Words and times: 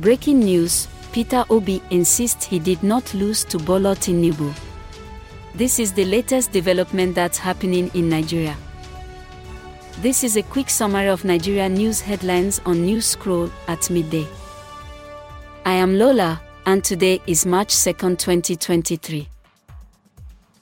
Breaking 0.00 0.38
news 0.40 0.88
Peter 1.12 1.44
Obi 1.50 1.82
insists 1.90 2.46
he 2.46 2.58
did 2.58 2.82
not 2.82 3.12
lose 3.12 3.44
to 3.44 3.58
Bola 3.58 3.94
Tinubu. 3.94 4.50
This 5.54 5.78
is 5.78 5.92
the 5.92 6.06
latest 6.06 6.52
development 6.52 7.14
that's 7.14 7.36
happening 7.36 7.90
in 7.92 8.08
Nigeria. 8.08 8.56
This 10.00 10.24
is 10.24 10.38
a 10.38 10.42
quick 10.42 10.70
summary 10.70 11.08
of 11.08 11.26
Nigeria 11.26 11.68
news 11.68 12.00
headlines 12.00 12.62
on 12.64 12.80
News 12.86 13.04
Scroll 13.04 13.50
at 13.68 13.90
midday. 13.90 14.26
I 15.66 15.74
am 15.74 15.98
Lola, 15.98 16.40
and 16.64 16.82
today 16.82 17.20
is 17.26 17.44
March 17.44 17.68
2nd, 17.68 18.18
2023. 18.20 19.28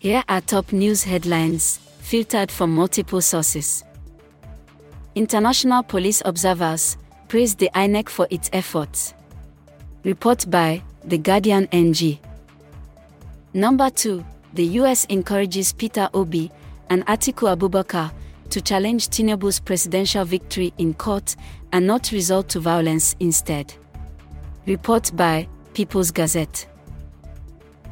Here 0.01 0.25
are 0.29 0.41
top 0.41 0.73
news 0.73 1.05
headlines, 1.05 1.79
filtered 2.01 2.51
from 2.51 2.75
multiple 2.75 3.21
sources. 3.21 3.85
International 5.15 5.85
police 5.85 6.23
observers 6.25 6.97
praised 7.29 7.59
the 7.61 7.71
INEC 7.77 8.09
for 8.09 8.27
its 8.31 8.51
efforts. 8.53 9.15
Report 10.05 10.49
by 10.49 10.81
The 11.05 11.19
Guardian 11.19 11.69
NG. 11.73 12.21
Number 13.53 13.91
2. 13.91 14.25
The 14.55 14.65
US 14.81 15.05
encourages 15.07 15.73
Peter 15.73 16.09
Obi 16.15 16.53
and 16.89 17.05
Atiku 17.07 17.57
Abubakar 17.57 18.13
to 18.51 18.61
challenge 18.61 19.09
Tinubu's 19.09 19.59
presidential 19.59 20.25
victory 20.25 20.73
in 20.79 20.95
court 20.95 21.35
and 21.73 21.85
not 21.87 22.13
resort 22.13 22.49
to 22.51 22.61
violence 22.61 23.17
instead. 23.19 23.75
Report 24.67 25.11
by 25.17 25.49
People's 25.75 26.13
Gazette. 26.13 26.67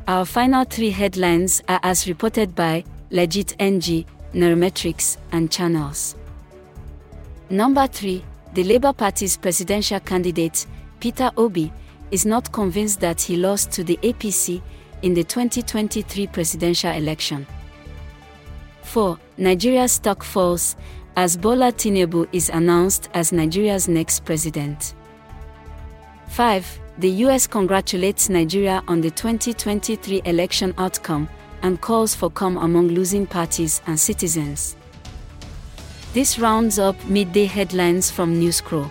Our 0.06 0.25
final 0.25 0.64
three 0.64 0.91
headlines 0.91 1.61
are 1.69 1.80
as 1.83 2.06
reported 2.06 2.55
by 2.55 2.84
Legit 3.11 3.56
NG, 3.59 4.06
Nairametrics, 4.33 5.16
and 5.33 5.50
Channels. 5.50 6.14
Number 7.50 7.88
3. 7.88 8.23
The 8.55 8.62
Labour 8.62 8.92
Party's 8.92 9.36
presidential 9.36 9.98
candidate, 10.00 10.66
Peter 11.00 11.30
Obi, 11.36 11.73
is 12.10 12.26
not 12.26 12.52
convinced 12.52 13.00
that 13.00 13.20
he 13.20 13.36
lost 13.36 13.70
to 13.72 13.84
the 13.84 13.98
APC 14.02 14.62
in 15.02 15.14
the 15.14 15.24
2023 15.24 16.26
presidential 16.28 16.92
election. 16.92 17.46
4. 18.82 19.18
Nigeria's 19.38 19.92
stock 19.92 20.22
falls 20.22 20.77
as 21.16 21.36
Bola 21.36 21.72
Tinubu 21.72 22.28
is 22.32 22.50
announced 22.50 23.08
as 23.14 23.32
Nigeria's 23.32 23.88
next 23.88 24.24
president. 24.24 24.94
5. 26.28 26.80
The 26.98 27.10
US 27.27 27.46
congratulates 27.46 28.28
Nigeria 28.28 28.82
on 28.88 29.00
the 29.00 29.10
2023 29.10 30.22
election 30.24 30.74
outcome 30.78 31.28
and 31.62 31.80
calls 31.80 32.14
for 32.14 32.30
calm 32.30 32.56
among 32.58 32.88
losing 32.88 33.27
parties 33.27 33.82
and 33.86 33.98
citizens. 33.98 34.77
This 36.12 36.38
rounds 36.38 36.78
up 36.78 36.96
midday 37.06 37.44
headlines 37.44 38.10
from 38.10 38.38
Newscroll. 38.38 38.90